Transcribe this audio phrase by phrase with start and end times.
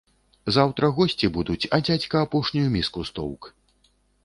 [0.55, 3.41] Заўтра госці будуць, а дзядзька апошнюю міску стоўк.